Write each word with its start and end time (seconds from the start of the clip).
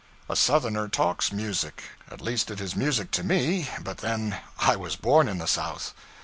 A 0.27 0.35
Southerner 0.35 0.87
talks 0.89 1.31
music. 1.31 1.83
At 2.09 2.21
least 2.21 2.49
it 2.49 2.59
is 2.59 2.75
music 2.75 3.11
to 3.11 3.23
me, 3.23 3.69
but 3.83 3.97
then 3.99 4.39
I 4.57 4.75
was 4.75 4.95
born 4.95 5.27
in 5.29 5.37
the 5.37 5.45
South. 5.45 5.93